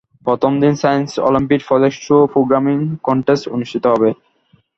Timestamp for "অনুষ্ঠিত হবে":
3.47-4.09